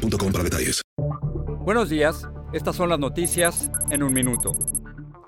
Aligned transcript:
boostmobile.com 0.00 0.32
para 0.32 0.44
detalles. 0.44 0.82
Buenos 1.64 1.90
días, 1.90 2.28
estas 2.52 2.76
son 2.76 2.88
las 2.88 2.98
noticias 2.98 3.70
en 3.90 4.02
un 4.02 4.12
minuto. 4.12 4.52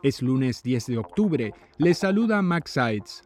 Es 0.03 0.23
lunes 0.23 0.63
10 0.63 0.87
de 0.87 0.99
octubre. 0.99 1.53
Les 1.79 1.99
saluda 1.99 2.43
Max 2.43 2.73
Sides. 2.73 3.23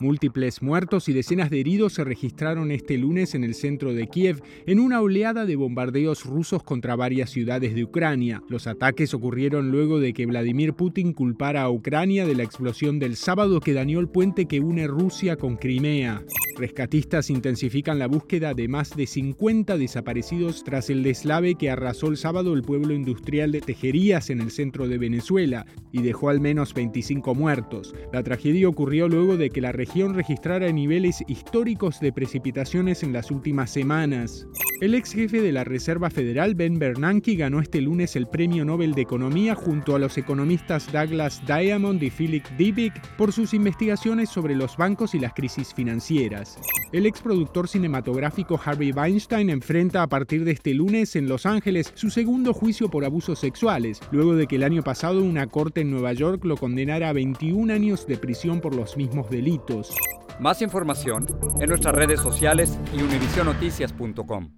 Múltiples 0.00 0.60
muertos 0.60 1.08
y 1.08 1.12
decenas 1.12 1.50
de 1.50 1.60
heridos 1.60 1.94
se 1.94 2.04
registraron 2.04 2.72
este 2.72 2.98
lunes 2.98 3.34
en 3.34 3.44
el 3.44 3.54
centro 3.54 3.92
de 3.92 4.08
Kiev 4.08 4.42
en 4.66 4.80
una 4.80 5.00
oleada 5.00 5.44
de 5.44 5.54
bombardeos 5.54 6.24
rusos 6.24 6.64
contra 6.64 6.96
varias 6.96 7.30
ciudades 7.30 7.74
de 7.74 7.84
Ucrania. 7.84 8.42
Los 8.48 8.66
ataques 8.66 9.14
ocurrieron 9.14 9.70
luego 9.70 10.00
de 10.00 10.12
que 10.12 10.26
Vladimir 10.26 10.74
Putin 10.74 11.12
culpara 11.12 11.62
a 11.62 11.70
Ucrania 11.70 12.26
de 12.26 12.34
la 12.34 12.42
explosión 12.42 12.98
del 12.98 13.16
sábado 13.16 13.60
que 13.60 13.72
dañó 13.72 14.00
el 14.00 14.08
puente 14.08 14.46
que 14.46 14.60
une 14.60 14.88
Rusia 14.88 15.36
con 15.36 15.56
Crimea. 15.56 16.24
Rescatistas 16.56 17.30
intensifican 17.30 17.98
la 17.98 18.06
búsqueda 18.06 18.54
de 18.54 18.68
más 18.68 18.96
de 18.96 19.06
50 19.06 19.76
desaparecidos 19.76 20.62
tras 20.62 20.88
el 20.88 21.02
deslave 21.02 21.56
que 21.56 21.70
arrasó 21.70 22.06
el 22.06 22.16
sábado 22.16 22.54
el 22.54 22.62
pueblo 22.62 22.94
industrial 22.94 23.50
de 23.52 23.60
Tejerías 23.60 24.30
en 24.30 24.40
el 24.40 24.50
centro 24.50 24.86
de 24.86 24.98
Venezuela 24.98 25.66
y 25.90 26.02
dejó 26.02 26.28
al 26.28 26.40
menos 26.40 26.72
25 26.72 27.34
muertos. 27.34 27.94
La 28.12 28.22
tragedia 28.22 28.68
ocurrió 28.68 29.08
luego 29.08 29.36
de 29.36 29.50
que 29.50 29.60
la 29.60 29.72
región 29.72 30.14
registrara 30.14 30.70
niveles 30.70 31.24
históricos 31.26 31.98
de 32.00 32.12
precipitaciones 32.12 33.02
en 33.02 33.12
las 33.12 33.30
últimas 33.30 33.70
semanas. 33.70 34.46
El 34.80 34.94
ex 34.94 35.12
jefe 35.12 35.40
de 35.40 35.52
la 35.52 35.64
Reserva 35.64 36.10
Federal, 36.10 36.54
Ben 36.54 36.78
Bernanke, 36.78 37.36
ganó 37.36 37.60
este 37.60 37.80
lunes 37.80 38.16
el 38.16 38.26
Premio 38.26 38.64
Nobel 38.64 38.92
de 38.92 39.02
Economía 39.02 39.54
junto 39.54 39.94
a 39.94 39.98
los 39.98 40.18
economistas 40.18 40.90
Douglas 40.92 41.42
Diamond 41.46 42.02
y 42.02 42.10
Philip 42.10 42.44
Dybvig 42.58 42.92
por 43.16 43.32
sus 43.32 43.54
investigaciones 43.54 44.28
sobre 44.28 44.54
los 44.54 44.76
bancos 44.76 45.14
y 45.14 45.20
las 45.20 45.32
crisis 45.32 45.72
financieras. 45.72 46.43
El 46.92 47.06
ex 47.06 47.20
productor 47.20 47.68
cinematográfico 47.68 48.60
Harvey 48.62 48.92
Weinstein 48.92 49.50
enfrenta 49.50 50.02
a 50.02 50.06
partir 50.06 50.44
de 50.44 50.52
este 50.52 50.74
lunes 50.74 51.16
en 51.16 51.28
Los 51.28 51.46
Ángeles 51.46 51.92
su 51.94 52.10
segundo 52.10 52.54
juicio 52.54 52.88
por 52.88 53.04
abusos 53.04 53.38
sexuales, 53.38 54.00
luego 54.10 54.34
de 54.34 54.46
que 54.46 54.56
el 54.56 54.62
año 54.62 54.82
pasado 54.82 55.22
una 55.22 55.46
corte 55.46 55.80
en 55.80 55.90
Nueva 55.90 56.12
York 56.12 56.44
lo 56.44 56.56
condenara 56.56 57.08
a 57.08 57.12
21 57.12 57.72
años 57.72 58.06
de 58.06 58.16
prisión 58.16 58.60
por 58.60 58.74
los 58.74 58.96
mismos 58.96 59.28
delitos. 59.30 59.94
Más 60.38 60.62
información 60.62 61.26
en 61.60 61.68
nuestras 61.68 61.94
redes 61.94 62.20
sociales 62.20 62.78
y 62.92 63.02
univisionoticias.com. 63.02 64.50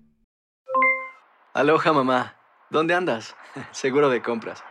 Aloha 1.54 1.92
mamá, 1.92 2.36
¿dónde 2.70 2.94
andas? 2.94 3.34
Seguro 3.70 4.10
de 4.10 4.22
compras. 4.22 4.62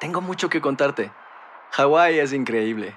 Tengo 0.00 0.20
mucho 0.20 0.48
que 0.48 0.60
contarte. 0.60 1.12
Hawái 1.72 2.18
es 2.18 2.32
increíble. 2.32 2.96